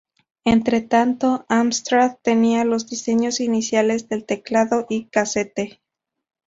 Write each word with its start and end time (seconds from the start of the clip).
Entre 0.45 0.81
tanto, 0.81 1.45
Amstrad 1.47 2.17
tenía 2.23 2.65
los 2.65 2.89
diseños 2.89 3.39
iniciales 3.39 4.09
del 4.09 4.25
teclado 4.25 4.87
y 4.89 5.05
casete. 5.05 5.79